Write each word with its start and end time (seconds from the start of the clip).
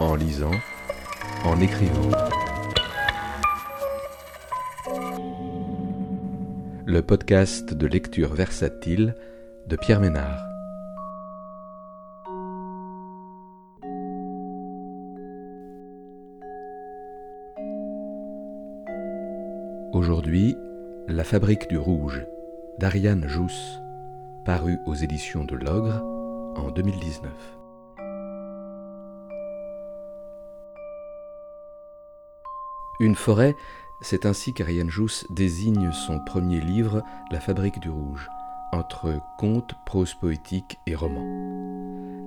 en 0.00 0.14
lisant, 0.14 0.50
en 1.44 1.60
écrivant. 1.60 2.10
Le 6.84 7.00
podcast 7.00 7.72
de 7.74 7.86
lecture 7.86 8.34
versatile 8.34 9.14
de 9.66 9.76
Pierre 9.76 10.00
Ménard. 10.00 10.42
Aujourd'hui, 19.92 20.56
La 21.08 21.24
fabrique 21.24 21.68
du 21.68 21.78
rouge 21.78 22.26
d'Ariane 22.78 23.26
Jousse, 23.28 23.80
paru 24.44 24.78
aux 24.86 24.94
éditions 24.94 25.44
de 25.44 25.54
l'Ogre 25.54 26.02
en 26.56 26.70
2019. 26.70 27.55
Une 32.98 33.14
forêt, 33.14 33.56
c'est 34.00 34.24
ainsi 34.24 34.54
qu'Ariane 34.54 34.88
Jousse 34.88 35.26
désigne 35.28 35.92
son 35.92 36.18
premier 36.18 36.60
livre, 36.60 37.02
La 37.30 37.40
Fabrique 37.40 37.78
du 37.78 37.90
Rouge, 37.90 38.28
entre 38.72 39.20
contes, 39.38 39.74
prose 39.84 40.14
poétique 40.14 40.78
et 40.86 40.94
roman. 40.94 41.24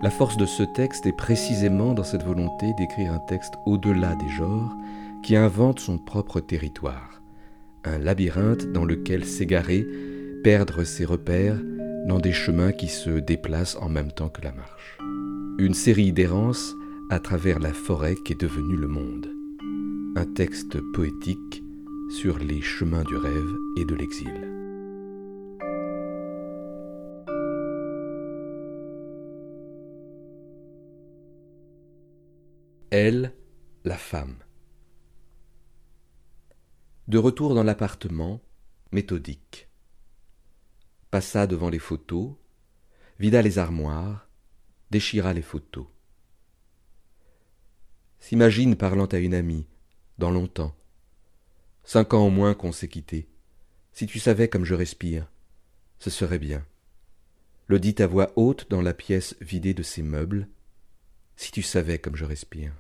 La 0.04 0.12
force 0.12 0.38
de 0.38 0.46
ce 0.46 0.62
texte 0.62 1.08
est 1.08 1.18
précisément 1.18 1.94
dans 1.94 2.04
cette 2.04 2.24
volonté 2.24 2.74
d'écrire 2.78 3.14
un 3.14 3.20
texte 3.20 3.56
au-delà 3.66 4.16
des 4.16 4.30
genres, 4.30 4.76
qui 5.24 5.36
invente 5.36 5.80
son 5.80 5.98
propre 5.98 6.40
territoire, 6.40 7.22
un 7.84 7.98
labyrinthe 7.98 8.72
dans 8.72 8.86
lequel 8.86 9.26
s'égarer, 9.26 9.86
perdre 10.44 10.84
ses 10.84 11.04
repères 11.04 11.60
dans 12.06 12.20
des 12.20 12.32
chemins 12.32 12.72
qui 12.72 12.88
se 12.88 13.10
déplacent 13.10 13.78
en 13.82 13.90
même 13.90 14.12
temps 14.12 14.30
que 14.30 14.44
la 14.44 14.52
marche. 14.52 15.00
Une 15.58 15.74
série 15.74 16.14
d'errances 16.14 16.74
à 17.10 17.20
travers 17.20 17.60
la 17.60 17.74
forêt 17.74 18.16
qui 18.24 18.34
est 18.34 18.40
devenue 18.40 18.78
le 18.78 18.88
monde 18.88 19.39
un 20.16 20.26
texte 20.26 20.80
poétique 20.94 21.64
sur 22.10 22.40
les 22.40 22.62
chemins 22.62 23.04
du 23.04 23.16
rêve 23.16 23.56
et 23.78 23.86
de 23.86 23.96
l'exil. 23.96 24.34
Elle, 32.90 33.36
la 33.84 33.98
femme. 33.98 34.38
De 37.08 37.18
retour 37.20 37.54
dans 37.54 37.64
l'appartement, 37.64 38.42
méthodique. 38.92 39.70
Passa 41.12 41.46
devant 41.46 41.70
les 41.70 41.80
photos, 41.80 42.34
vida 43.20 43.42
les 43.42 43.60
armoires, 43.60 44.28
déchira 44.90 45.34
les 45.34 45.44
photos. 45.44 45.86
S'imagine 48.20 48.76
parlant 48.76 49.06
à 49.06 49.18
une 49.18 49.34
amie, 49.34 49.68
dans 50.20 50.30
longtemps. 50.30 50.76
Cinq 51.84 52.14
ans 52.14 52.28
au 52.28 52.30
moins 52.30 52.54
qu'on 52.54 52.72
s'est 52.72 52.90
quitté. 52.90 53.28
Si 53.94 54.06
tu 54.06 54.20
savais 54.20 54.50
comme 54.50 54.66
je 54.66 54.76
respire, 54.76 55.32
ce 55.98 56.10
serait 56.10 56.40
bien. 56.40 56.64
Le 57.68 57.80
dit 57.80 57.96
à 58.00 58.08
voix 58.08 58.32
haute 58.36 58.70
dans 58.70 58.82
la 58.82 58.94
pièce 58.94 59.36
vidée 59.42 59.74
de 59.74 59.82
ses 59.82 60.04
meubles. 60.04 60.48
Si 61.36 61.52
tu 61.52 61.62
savais 61.62 62.00
comme 62.00 62.16
je 62.16 62.26
respire. 62.26 62.74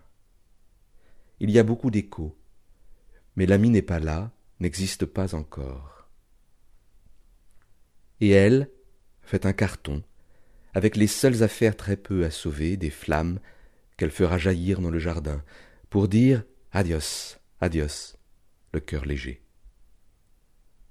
Il 1.39 1.49
y 1.49 1.57
a 1.57 1.63
beaucoup 1.63 1.89
d'échos, 1.89 2.37
mais 3.37 3.45
l'ami 3.45 3.69
n'est 3.69 3.81
pas 3.81 3.99
là, 3.99 4.31
n'existe 4.59 5.05
pas 5.05 5.33
encore. 5.33 6.09
Et 8.19 8.29
elle 8.29 8.69
fait 9.21 9.45
un 9.45 9.53
carton, 9.53 10.03
avec 10.73 10.97
les 10.97 11.07
seules 11.07 11.41
affaires 11.43 11.77
très 11.77 11.95
peu 11.95 12.25
à 12.25 12.31
sauver, 12.31 12.75
des 12.75 12.89
flammes 12.89 13.39
qu'elle 13.95 14.11
fera 14.11 14.37
jaillir 14.37 14.81
dans 14.81 14.91
le 14.91 14.99
jardin, 14.99 15.41
pour 15.89 16.09
dire 16.09 16.43
Adios, 16.71 17.39
adios, 17.61 18.15
le 18.73 18.79
cœur 18.79 19.05
léger. 19.05 19.41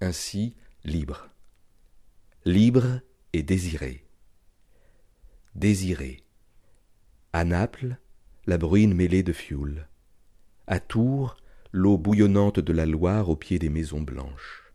Ainsi, 0.01 0.57
libre. 0.83 1.31
Libre 2.45 3.01
et 3.33 3.45
désiré. 3.45 4.05
Désiré. 5.55 6.25
À 7.33 7.45
Naples, 7.45 7.97
la 8.47 8.59
bruine 8.59 8.93
mêlée 8.93 9.23
de 9.23 9.33
fioul. 9.33 9.87
À 10.67 10.81
Tours, 10.81 11.37
l'eau 11.71 11.97
bouillonnante 11.97 12.59
de 12.59 12.73
la 12.73 12.85
Loire 12.85 13.29
au 13.29 13.37
pied 13.37 13.61
des 13.61 13.69
maisons 13.69 14.03
blanches. 14.03 14.73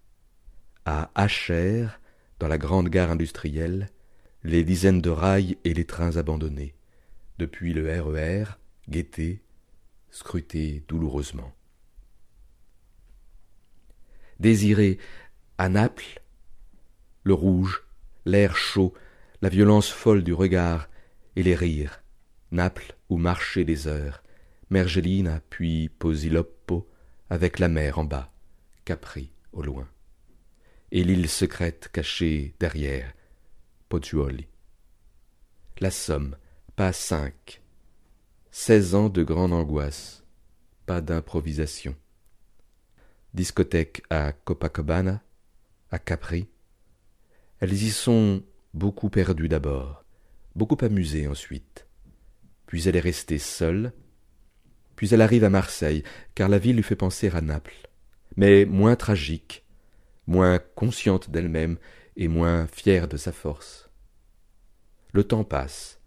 À 0.85 1.11
Achères, 1.15 1.99
dans 2.39 2.47
la 2.47 2.57
grande 2.57 2.87
gare 2.87 3.11
industrielle, 3.11 3.89
les 4.43 4.63
dizaines 4.63 5.01
de 5.01 5.09
rails 5.09 5.57
et 5.65 5.73
les 5.73 5.85
trains 5.85 6.15
abandonnés. 6.15 6.75
Depuis 7.39 7.73
le 7.73 8.01
RER, 8.01 8.45
Gaîté, 8.87 9.42
scruté 10.13 10.83
douloureusement. 10.87 11.51
Désiré 14.39 14.99
à 15.57 15.69
Naples, 15.69 16.21
le 17.23 17.33
rouge, 17.33 17.83
l'air 18.23 18.55
chaud, 18.55 18.93
la 19.41 19.49
violence 19.49 19.89
folle 19.89 20.23
du 20.23 20.33
regard 20.33 20.87
et 21.35 21.41
les 21.41 21.55
rires, 21.55 22.03
Naples 22.51 22.95
où 23.09 23.17
marchaient 23.17 23.63
les 23.63 23.87
heures, 23.87 24.21
Mergellina 24.69 25.41
puis 25.49 25.89
Posiloppo 25.89 26.87
avec 27.31 27.57
la 27.57 27.67
mer 27.67 27.97
en 27.97 28.03
bas, 28.03 28.31
Capri 28.85 29.31
au 29.51 29.63
loin, 29.63 29.89
et 30.91 31.03
l'île 31.03 31.29
secrète 31.29 31.89
cachée 31.91 32.53
derrière, 32.59 33.11
Pozzuoli. 33.89 34.47
La 35.79 35.89
somme, 35.89 36.37
pas 36.75 36.93
cinq, 36.93 37.62
Seize 38.55 38.93
ans 38.93 39.09
de 39.09 39.23
grande 39.23 39.51
angoisse, 39.51 40.23
pas 40.85 41.01
d'improvisation. 41.01 41.95
Discothèque 43.33 44.03
à 44.11 44.31
Copacabana, 44.31 45.23
à 45.89 45.97
Capri. 45.97 46.47
Elles 47.59 47.73
y 47.73 47.89
sont 47.89 48.43
beaucoup 48.75 49.09
perdues 49.09 49.49
d'abord, 49.49 50.05
beaucoup 50.55 50.77
amusées 50.85 51.27
ensuite. 51.27 51.87
Puis 52.67 52.87
elle 52.87 52.95
est 52.95 52.99
restée 52.99 53.39
seule, 53.39 53.91
puis 54.95 55.11
elle 55.11 55.21
arrive 55.23 55.45
à 55.45 55.49
Marseille, 55.49 56.03
car 56.35 56.47
la 56.47 56.59
ville 56.59 56.75
lui 56.75 56.83
fait 56.83 56.95
penser 56.95 57.31
à 57.31 57.41
Naples, 57.41 57.89
mais 58.37 58.65
moins 58.65 58.95
tragique, 58.95 59.65
moins 60.27 60.59
consciente 60.75 61.31
d'elle-même 61.31 61.79
et 62.17 62.27
moins 62.27 62.67
fière 62.67 63.07
de 63.07 63.17
sa 63.17 63.31
force. 63.31 63.89
Le 65.11 65.23
temps 65.23 65.43
passe, 65.43 66.02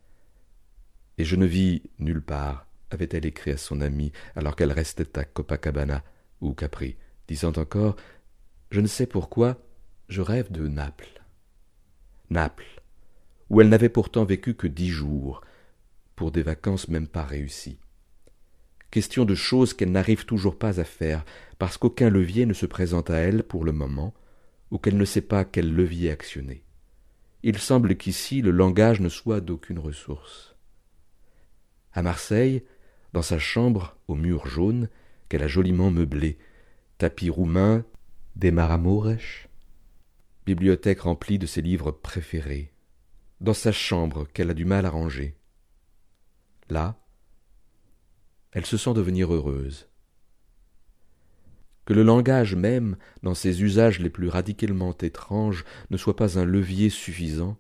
et 1.19 1.25
je 1.25 1.37
ne 1.37 1.47
vis 1.47 1.83
nulle 1.99 2.23
part, 2.23 2.67
avait-elle 2.91 3.27
écrit 3.27 3.51
à 3.51 3.57
son 3.57 3.81
amie 3.81 4.13
alors 4.35 4.57
qu'elle 4.57 4.73
restait 4.73 5.19
à 5.19 5.25
Copacabana 5.25 6.05
ou 6.41 6.53
Capri, 6.53 6.97
disant 7.29 7.53
encore 7.57 7.97
Je 8.71 8.81
ne 8.81 8.87
sais 8.87 9.07
pourquoi, 9.07 9.59
je 10.09 10.23
rêve 10.23 10.53
de 10.53 10.69
Naples. 10.69 11.23
Naples, 12.31 12.83
où 13.51 13.61
elle 13.61 13.69
n'avait 13.69 13.89
pourtant 13.89 14.25
vécu 14.25 14.55
que 14.55 14.67
dix 14.67 14.89
jours, 14.89 15.43
pour 16.15 16.33
des 16.33 16.43
vacances 16.43 16.89
même 16.89 17.09
pas 17.09 17.25
réussies. 17.25 17.79
Question 18.91 19.25
de 19.25 19.35
choses 19.35 19.75
qu'elle 19.75 19.93
n'arrive 19.93 20.25
toujours 20.25 20.59
pas 20.59 20.81
à 20.81 20.85
faire, 20.85 21.25
parce 21.59 21.77
qu'aucun 21.77 22.09
levier 22.09 22.47
ne 22.47 22.55
se 22.55 22.67
présente 22.67 23.11
à 23.11 23.17
elle 23.17 23.43
pour 23.43 23.65
le 23.65 23.73
moment, 23.73 24.15
ou 24.71 24.79
qu'elle 24.79 24.97
ne 24.97 25.05
sait 25.05 25.21
pas 25.21 25.45
quel 25.45 25.73
levier 25.73 26.11
actionner. 26.11 26.63
Il 27.43 27.59
semble 27.59 27.97
qu'ici 27.97 28.43
le 28.43 28.51
langage 28.51 29.01
ne 29.01 29.09
soit 29.09 29.41
d'aucune 29.41 29.79
ressource. 29.79 30.56
À 31.97 32.03
Marseille, 32.03 32.63
dans 33.15 33.23
sa 33.23 33.39
chambre 33.39 33.97
aux 34.07 34.17
murs 34.17 34.47
jaunes, 34.47 34.91
qu'elle 35.31 35.43
a 35.43 35.49
joliment 35.49 35.91
meublée, 35.91 36.37
tapis 36.99 37.31
roumain, 37.31 37.87
des 38.37 38.51
maramores, 38.51 39.17
bibliothèque 40.45 41.01
remplie 41.01 41.39
de 41.39 41.47
ses 41.47 41.63
livres 41.63 41.93
préférés, 41.93 42.71
dans 43.41 43.55
sa 43.55 43.73
chambre 43.73 44.27
qu'elle 44.35 44.51
a 44.51 44.55
du 44.55 44.67
mal 44.67 44.85
à 44.85 44.91
ranger. 44.91 45.39
Là, 46.69 46.99
elle 48.53 48.67
se 48.67 48.77
sent 48.77 48.93
devenir 48.93 49.33
heureuse. 49.33 49.89
Que 51.87 51.95
le 51.95 52.03
langage 52.03 52.55
même, 52.55 52.99
dans 53.23 53.35
ses 53.35 53.63
usages 53.63 54.01
les 54.01 54.11
plus 54.11 54.29
radicalement 54.29 54.95
étranges, 54.99 55.65
ne 55.89 55.97
soit 55.97 56.17
pas 56.17 56.39
un 56.39 56.45
levier 56.45 56.91
suffisant, 56.91 57.57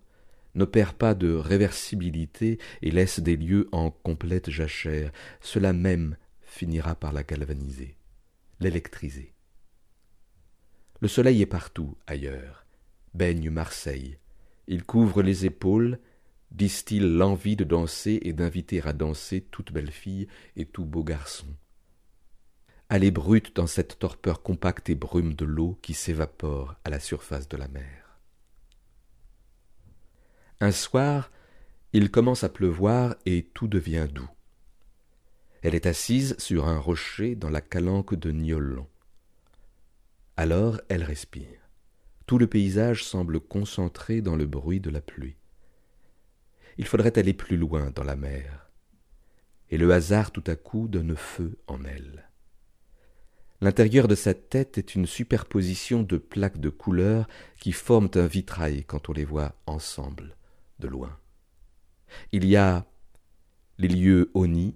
n'opère 0.56 0.94
pas 0.94 1.14
de 1.14 1.32
réversibilité 1.32 2.58
et 2.82 2.90
laisse 2.90 3.20
des 3.20 3.36
lieux 3.36 3.68
en 3.72 3.90
complète 3.90 4.50
jachère, 4.50 5.12
cela 5.40 5.72
même 5.72 6.16
finira 6.40 6.94
par 6.94 7.12
la 7.12 7.22
galvaniser, 7.22 7.96
l'électriser. 8.58 9.34
Le 11.00 11.08
soleil 11.08 11.42
est 11.42 11.46
partout 11.46 11.96
ailleurs, 12.06 12.66
baigne 13.14 13.50
Marseille, 13.50 14.18
il 14.66 14.82
couvre 14.84 15.22
les 15.22 15.46
épaules, 15.46 15.98
distille 16.50 17.00
l'envie 17.00 17.56
de 17.56 17.64
danser 17.64 18.18
et 18.22 18.32
d'inviter 18.32 18.82
à 18.82 18.92
danser 18.92 19.42
toute 19.42 19.72
belle 19.72 19.90
fille 19.90 20.26
et 20.56 20.64
tout 20.64 20.84
beau 20.84 21.04
garçon. 21.04 21.46
Allez 22.88 23.10
brute 23.10 23.54
dans 23.54 23.66
cette 23.66 23.98
torpeur 23.98 24.42
compacte 24.42 24.88
et 24.90 24.94
brume 24.94 25.34
de 25.34 25.44
l'eau 25.44 25.78
qui 25.82 25.92
s'évapore 25.92 26.76
à 26.84 26.90
la 26.90 27.00
surface 27.00 27.48
de 27.48 27.56
la 27.56 27.68
mer. 27.68 28.05
Un 30.60 30.72
soir, 30.72 31.30
il 31.92 32.10
commence 32.10 32.44
à 32.44 32.48
pleuvoir 32.48 33.14
et 33.26 33.50
tout 33.54 33.68
devient 33.68 34.08
doux. 34.10 34.30
Elle 35.62 35.74
est 35.74 35.86
assise 35.86 36.34
sur 36.38 36.66
un 36.68 36.78
rocher 36.78 37.34
dans 37.34 37.50
la 37.50 37.60
calanque 37.60 38.14
de 38.14 38.30
Niolon. 38.30 38.86
Alors 40.36 40.80
elle 40.88 41.02
respire. 41.02 41.60
Tout 42.26 42.38
le 42.38 42.46
paysage 42.46 43.04
semble 43.04 43.40
concentré 43.40 44.20
dans 44.20 44.36
le 44.36 44.46
bruit 44.46 44.80
de 44.80 44.90
la 44.90 45.00
pluie. 45.00 45.36
Il 46.78 46.86
faudrait 46.86 47.18
aller 47.18 47.32
plus 47.34 47.56
loin 47.56 47.90
dans 47.90 48.04
la 48.04 48.16
mer. 48.16 48.70
Et 49.70 49.78
le 49.78 49.92
hasard 49.92 50.30
tout 50.30 50.44
à 50.46 50.56
coup 50.56 50.88
donne 50.88 51.16
feu 51.16 51.58
en 51.66 51.84
elle. 51.84 52.30
L'intérieur 53.60 54.06
de 54.06 54.14
sa 54.14 54.34
tête 54.34 54.76
est 54.76 54.94
une 54.94 55.06
superposition 55.06 56.02
de 56.02 56.18
plaques 56.18 56.60
de 56.60 56.68
couleurs 56.68 57.26
qui 57.58 57.72
forment 57.72 58.10
un 58.14 58.26
vitrail 58.26 58.84
quand 58.84 59.08
on 59.08 59.12
les 59.12 59.24
voit 59.24 59.54
ensemble, 59.66 60.36
de 60.78 60.88
loin. 60.88 61.16
Il 62.32 62.44
y 62.44 62.56
a 62.56 62.84
les 63.78 63.88
lieux 63.88 64.30
Oni, 64.34 64.74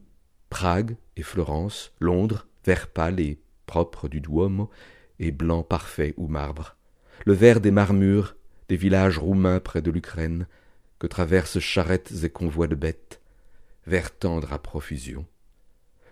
Prague 0.49 0.97
et 1.17 1.23
Florence, 1.23 1.93
Londres, 2.01 2.47
vert 2.65 2.89
pâle 2.89 3.21
et 3.21 3.41
propre 3.67 4.09
du 4.09 4.21
Duomo, 4.21 4.71
et 5.19 5.31
blanc 5.31 5.63
parfait 5.63 6.15
ou 6.17 6.27
marbre, 6.27 6.77
le 7.27 7.35
vert 7.35 7.61
des 7.61 7.71
marmures, 7.71 8.37
des 8.69 8.77
villages 8.77 9.19
roumains 9.19 9.61
près 9.61 9.83
de 9.83 9.91
l'Ukraine, 9.91 10.47
que 10.99 11.07
traversent 11.07 11.61
charrettes 11.61 12.13
et 12.25 12.31
convois 12.31 12.67
de 12.67 12.75
bêtes, 12.75 13.21
vert 13.87 14.17
tendre 14.17 14.53
à 14.53 14.59
profusion. 14.59 15.27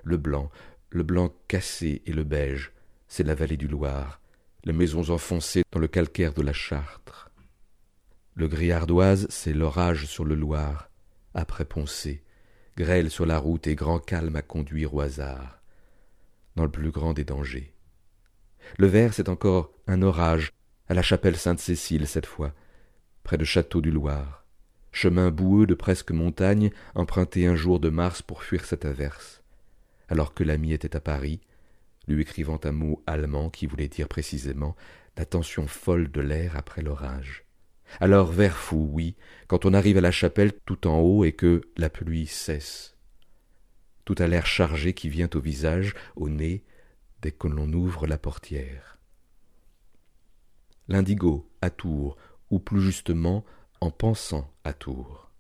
Le 0.04 0.16
blanc, 0.16 0.50
le 0.90 1.02
blanc 1.02 1.34
cassé 1.48 2.02
et 2.06 2.12
le 2.12 2.24
beige, 2.24 2.72
c'est 3.08 3.24
la 3.24 3.34
vallée 3.34 3.56
du 3.56 3.68
Loir, 3.68 4.20
les 4.64 4.72
maisons 4.72 5.10
enfoncées 5.10 5.64
dans 5.72 5.80
le 5.80 5.88
calcaire 5.88 6.32
de 6.34 6.42
la 6.42 6.52
Chartre. 6.52 7.27
Le 8.38 8.46
gris 8.46 8.70
ardoise, 8.70 9.26
c'est 9.30 9.52
l'orage 9.52 10.06
sur 10.06 10.24
le 10.24 10.36
Loir, 10.36 10.92
après 11.34 11.64
Poncé, 11.64 12.22
grêle 12.76 13.10
sur 13.10 13.26
la 13.26 13.36
route 13.36 13.66
et 13.66 13.74
grand 13.74 13.98
calme 13.98 14.36
à 14.36 14.42
conduire 14.42 14.94
au 14.94 15.00
hasard, 15.00 15.60
dans 16.54 16.62
le 16.62 16.70
plus 16.70 16.92
grand 16.92 17.14
des 17.14 17.24
dangers. 17.24 17.74
Le 18.76 18.86
vert, 18.86 19.12
c'est 19.12 19.28
encore 19.28 19.72
un 19.88 20.02
orage, 20.02 20.52
à 20.86 20.94
la 20.94 21.02
chapelle 21.02 21.34
Sainte-Cécile 21.34 22.06
cette 22.06 22.26
fois, 22.26 22.54
près 23.24 23.38
de 23.38 23.44
Château 23.44 23.80
du 23.80 23.90
Loir, 23.90 24.46
chemin 24.92 25.32
boueux 25.32 25.66
de 25.66 25.74
presque 25.74 26.12
montagne, 26.12 26.70
emprunté 26.94 27.44
un 27.44 27.56
jour 27.56 27.80
de 27.80 27.88
mars 27.88 28.22
pour 28.22 28.44
fuir 28.44 28.64
cette 28.64 28.84
averse, 28.84 29.42
alors 30.08 30.32
que 30.32 30.44
l'ami 30.44 30.72
était 30.72 30.94
à 30.94 31.00
Paris, 31.00 31.40
lui 32.06 32.22
écrivant 32.22 32.60
un 32.62 32.70
mot 32.70 33.02
allemand 33.04 33.50
qui 33.50 33.66
voulait 33.66 33.88
dire 33.88 34.06
précisément 34.06 34.76
la 35.16 35.24
tension 35.24 35.66
folle 35.66 36.08
de 36.12 36.20
l'air 36.20 36.56
après 36.56 36.82
l'orage. 36.82 37.47
Alors 38.00 38.30
vert 38.30 38.56
fou, 38.56 38.88
oui, 38.92 39.16
quand 39.46 39.64
on 39.64 39.74
arrive 39.74 39.98
à 39.98 40.02
la 40.02 40.10
chapelle 40.10 40.52
tout 40.66 40.86
en 40.86 40.98
haut 41.00 41.24
et 41.24 41.32
que 41.32 41.62
la 41.76 41.90
pluie 41.90 42.26
cesse. 42.26 42.96
Tout 44.04 44.14
à 44.18 44.26
l'air 44.26 44.46
chargé 44.46 44.92
qui 44.92 45.08
vient 45.08 45.30
au 45.34 45.40
visage, 45.40 45.94
au 46.16 46.28
nez, 46.28 46.64
dès 47.22 47.32
que 47.32 47.48
l'on 47.48 47.72
ouvre 47.72 48.06
la 48.06 48.18
portière. 48.18 48.98
L'indigo 50.88 51.50
à 51.60 51.70
Tours, 51.70 52.16
ou 52.50 52.58
plus 52.58 52.80
justement 52.80 53.44
en 53.80 53.90
pensant 53.90 54.50
à 54.64 54.72
Tours, 54.72 55.30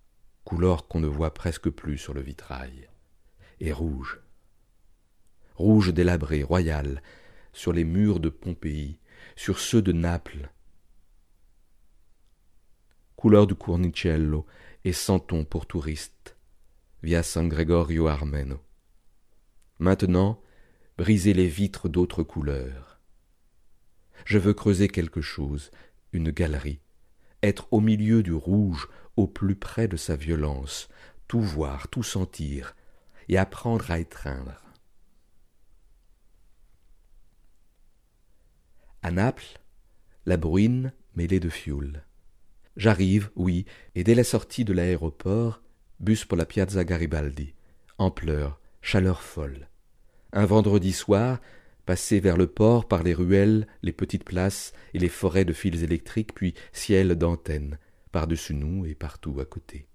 couleur 0.44 0.88
qu'on 0.88 1.00
ne 1.00 1.06
voit 1.06 1.32
presque 1.32 1.70
plus 1.70 1.96
sur 1.96 2.12
le 2.12 2.20
vitrail, 2.20 2.88
et 3.60 3.72
rouge. 3.72 4.20
Rouge 5.56 5.94
délabré, 5.94 6.42
royal, 6.42 7.02
sur 7.52 7.72
les 7.72 7.84
murs 7.84 8.20
de 8.20 8.28
Pompéi, 8.28 8.98
sur 9.36 9.58
ceux 9.58 9.82
de 9.82 9.92
Naples, 9.92 10.50
couleur 13.18 13.48
du 13.48 13.56
Cornicello 13.56 14.46
et 14.84 14.92
Santon 14.92 15.44
pour 15.44 15.66
touristes, 15.66 16.36
via 17.02 17.24
San 17.24 17.48
Gregorio 17.48 18.06
Armeno. 18.06 18.60
Maintenant, 19.80 20.40
briser 20.96 21.34
les 21.34 21.48
vitres 21.48 21.88
d'autres 21.88 22.22
couleurs. 22.22 23.00
Je 24.24 24.38
veux 24.38 24.54
creuser 24.54 24.86
quelque 24.86 25.20
chose, 25.20 25.72
une 26.12 26.30
galerie, 26.30 26.78
être 27.42 27.66
au 27.72 27.80
milieu 27.80 28.22
du 28.22 28.32
rouge, 28.32 28.88
au 29.16 29.26
plus 29.26 29.56
près 29.56 29.88
de 29.88 29.96
sa 29.96 30.14
violence, 30.14 30.88
tout 31.26 31.40
voir, 31.40 31.88
tout 31.88 32.04
sentir, 32.04 32.76
et 33.28 33.36
apprendre 33.36 33.90
à 33.90 33.98
étreindre. 33.98 34.62
À 39.02 39.10
Naples, 39.10 39.58
la 40.24 40.36
bruine 40.36 40.92
mêlée 41.16 41.40
de 41.40 41.48
fioul. 41.48 42.04
J'arrive, 42.78 43.30
oui, 43.34 43.64
et 43.96 44.04
dès 44.04 44.14
la 44.14 44.22
sortie 44.22 44.64
de 44.64 44.72
l'aéroport, 44.72 45.60
bus 45.98 46.24
pour 46.24 46.38
la 46.38 46.46
Piazza 46.46 46.84
Garibaldi, 46.84 47.54
ampleur, 47.98 48.60
chaleur 48.82 49.20
folle. 49.20 49.68
Un 50.32 50.46
vendredi 50.46 50.92
soir, 50.92 51.40
passé 51.86 52.20
vers 52.20 52.36
le 52.36 52.46
port 52.46 52.86
par 52.86 53.02
les 53.02 53.14
ruelles, 53.14 53.66
les 53.82 53.90
petites 53.90 54.22
places 54.22 54.72
et 54.94 55.00
les 55.00 55.08
forêts 55.08 55.44
de 55.44 55.52
fils 55.52 55.82
électriques, 55.82 56.32
puis 56.32 56.54
ciel 56.72 57.16
d'antennes, 57.16 57.80
par-dessus 58.12 58.54
nous 58.54 58.86
et 58.86 58.94
partout 58.94 59.40
à 59.40 59.44
côté. 59.44 59.88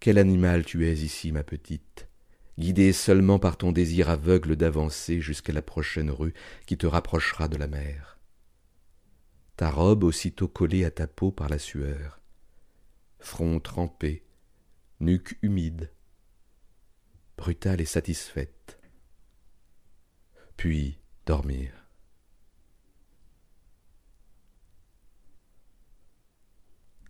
Quel 0.00 0.16
animal 0.16 0.64
tu 0.64 0.86
es 0.86 0.94
ici, 0.94 1.32
ma 1.32 1.42
petite, 1.42 2.08
guidée 2.58 2.94
seulement 2.94 3.38
par 3.38 3.58
ton 3.58 3.72
désir 3.72 4.08
aveugle 4.08 4.56
d'avancer 4.56 5.20
jusqu'à 5.20 5.52
la 5.52 5.60
prochaine 5.60 6.10
rue 6.10 6.32
qui 6.64 6.78
te 6.78 6.86
rapprochera 6.86 7.46
de 7.46 7.58
la 7.58 7.66
mer 7.66 8.15
ta 9.56 9.70
robe 9.70 10.04
aussitôt 10.04 10.48
collée 10.48 10.84
à 10.84 10.90
ta 10.90 11.06
peau 11.06 11.32
par 11.32 11.48
la 11.48 11.58
sueur, 11.58 12.20
front 13.18 13.58
trempé, 13.58 14.26
nuque 15.00 15.38
humide, 15.40 15.92
brutale 17.38 17.80
et 17.80 17.86
satisfaite, 17.86 18.78
puis 20.56 20.98
dormir. 21.24 21.72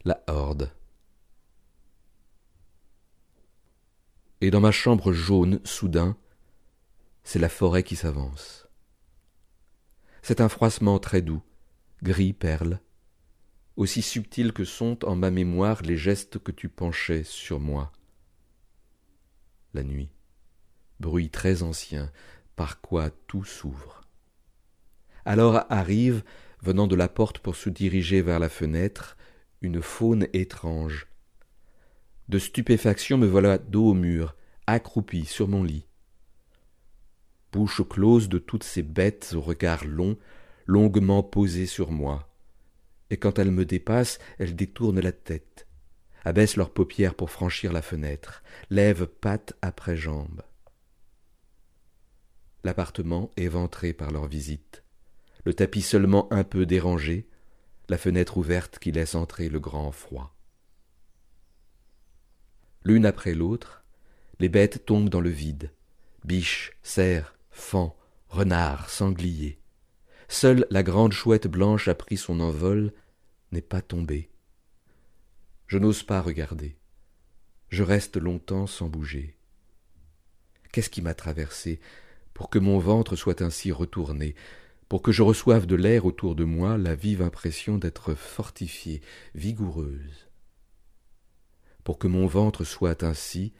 La 0.04 0.22
horde. 0.28 0.72
Et 4.40 4.52
dans 4.52 4.60
ma 4.60 4.70
chambre 4.70 5.12
jaune, 5.12 5.60
soudain, 5.64 6.16
c'est 7.24 7.40
la 7.40 7.48
forêt 7.48 7.82
qui 7.82 7.96
s'avance. 7.96 8.68
C'est 10.22 10.40
un 10.40 10.48
froissement 10.48 11.00
très 11.00 11.22
doux, 11.22 11.42
gris 12.02 12.32
perle, 12.32 12.80
aussi 13.76 14.02
subtil 14.02 14.52
que 14.52 14.64
sont 14.64 15.04
en 15.04 15.16
ma 15.16 15.30
mémoire 15.30 15.82
les 15.82 15.96
gestes 15.96 16.38
que 16.38 16.52
tu 16.52 16.68
penchais 16.68 17.24
sur 17.24 17.60
moi. 17.60 17.92
La 19.74 19.82
nuit, 19.82 20.10
bruit 21.00 21.30
très 21.30 21.62
ancien, 21.62 22.10
par 22.54 22.80
quoi 22.80 23.10
tout 23.10 23.44
s'ouvre. 23.44 24.02
Alors 25.24 25.64
arrive, 25.68 26.24
venant 26.62 26.86
de 26.86 26.96
la 26.96 27.08
porte 27.08 27.38
pour 27.38 27.56
se 27.56 27.68
diriger 27.68 28.22
vers 28.22 28.38
la 28.38 28.48
fenêtre, 28.48 29.16
une 29.60 29.82
faune 29.82 30.28
étrange. 30.32 31.06
De 32.28 32.38
stupéfaction 32.38 33.18
me 33.18 33.26
voilà 33.26 33.58
dos 33.58 33.90
au 33.90 33.94
mur, 33.94 34.36
accroupi 34.66 35.24
sur 35.24 35.48
mon 35.48 35.62
lit. 35.62 35.86
Bouche 37.52 37.82
close 37.88 38.28
de 38.28 38.38
toutes 38.38 38.64
ces 38.64 38.82
bêtes 38.82 39.32
au 39.34 39.40
regard 39.40 39.84
long, 39.84 40.16
longuement 40.66 41.22
posées 41.22 41.66
sur 41.66 41.90
moi, 41.90 42.28
et 43.10 43.16
quand 43.16 43.38
elles 43.38 43.50
me 43.50 43.64
dépassent, 43.64 44.18
elles 44.38 44.56
détournent 44.56 45.00
la 45.00 45.12
tête, 45.12 45.66
abaissent 46.24 46.56
leurs 46.56 46.72
paupières 46.72 47.14
pour 47.14 47.30
franchir 47.30 47.72
la 47.72 47.82
fenêtre, 47.82 48.42
lèvent 48.70 49.06
pattes 49.06 49.54
après 49.62 49.96
jambes. 49.96 50.42
L'appartement 52.64 53.30
est 53.36 53.48
ventré 53.48 53.92
par 53.92 54.10
leur 54.10 54.26
visite, 54.26 54.82
le 55.44 55.54
tapis 55.54 55.82
seulement 55.82 56.32
un 56.32 56.42
peu 56.42 56.66
dérangé, 56.66 57.28
la 57.88 57.98
fenêtre 57.98 58.36
ouverte 58.36 58.80
qui 58.80 58.90
laisse 58.90 59.14
entrer 59.14 59.48
le 59.48 59.60
grand 59.60 59.92
froid. 59.92 60.34
L'une 62.82 63.06
après 63.06 63.34
l'autre, 63.34 63.84
les 64.40 64.48
bêtes 64.48 64.84
tombent 64.84 65.08
dans 65.08 65.20
le 65.20 65.30
vide, 65.30 65.72
biches, 66.24 66.72
cerfs, 66.82 67.36
fans, 67.50 67.96
renards, 68.28 68.90
sangliers. 68.90 69.60
Seule 70.28 70.66
la 70.70 70.82
grande 70.82 71.12
chouette 71.12 71.46
blanche 71.46 71.88
a 71.88 71.94
pris 71.94 72.16
son 72.16 72.40
envol, 72.40 72.92
n'est 73.52 73.60
pas 73.62 73.82
tombée. 73.82 74.30
Je 75.66 75.78
n'ose 75.78 76.02
pas 76.02 76.20
regarder. 76.20 76.76
Je 77.68 77.82
reste 77.82 78.16
longtemps 78.16 78.66
sans 78.66 78.88
bouger. 78.88 79.36
Qu'est-ce 80.72 80.90
qui 80.90 81.02
m'a 81.02 81.14
traversé 81.14 81.80
pour 82.36 82.50
que 82.50 82.58
mon 82.58 82.78
ventre 82.78 83.16
soit 83.16 83.40
ainsi 83.40 83.72
retourné, 83.72 84.34
pour 84.90 85.00
que 85.00 85.10
je 85.10 85.22
reçoive 85.22 85.64
de 85.64 85.74
l'air 85.74 86.04
autour 86.04 86.34
de 86.34 86.44
moi 86.44 86.76
la 86.76 86.94
vive 86.94 87.22
impression 87.22 87.78
d'être 87.78 88.14
fortifiée, 88.14 89.00
vigoureuse, 89.34 90.28
pour 91.82 91.98
que 91.98 92.06
mon 92.06 92.26
ventre 92.26 92.62
soit 92.64 93.04
ainsi 93.04 93.54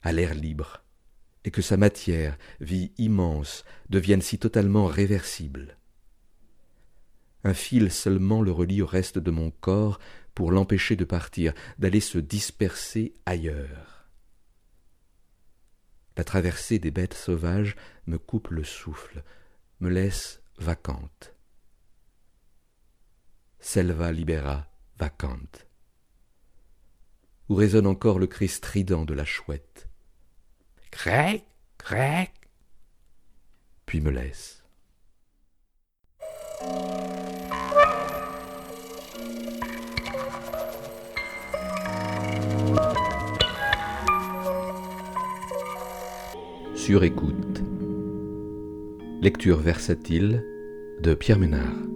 à 0.00 0.12
l'air 0.12 0.34
libre, 0.34 0.82
et 1.44 1.50
que 1.50 1.60
sa 1.60 1.76
matière, 1.76 2.38
vie 2.60 2.92
immense, 2.96 3.62
devienne 3.90 4.22
si 4.22 4.38
totalement 4.38 4.86
réversible? 4.86 5.76
Un 7.44 7.54
fil 7.54 7.92
seulement 7.92 8.42
le 8.42 8.50
relie 8.50 8.82
au 8.82 8.86
reste 8.86 9.18
de 9.18 9.30
mon 9.30 9.50
corps 9.50 10.00
pour 10.34 10.50
l'empêcher 10.50 10.96
de 10.96 11.04
partir, 11.04 11.52
d'aller 11.78 12.00
se 12.00 12.18
disperser 12.18 13.14
ailleurs. 13.26 14.08
La 16.16 16.24
traversée 16.24 16.78
des 16.78 16.90
bêtes 16.90 17.14
sauvages 17.14 17.76
me 18.06 18.18
coupe 18.18 18.48
le 18.48 18.64
souffle, 18.64 19.22
me 19.80 19.90
laisse 19.90 20.42
vacante. 20.58 21.34
Selva 23.60 24.12
libera 24.12 24.66
vacante. 24.98 25.66
Où 27.48 27.54
résonne 27.54 27.86
encore 27.86 28.18
le 28.18 28.26
cri 28.26 28.48
strident 28.48 29.04
de 29.04 29.14
la 29.14 29.24
chouette. 29.24 29.88
Crec, 30.90 31.44
crec, 31.76 32.32
puis 33.84 34.00
me 34.00 34.10
laisse. 34.10 34.63
Sur. 46.84 47.00
Lecture 49.22 49.56
versatile 49.56 50.44
de 51.00 51.14
Pierre 51.14 51.38
Ménard. 51.38 51.93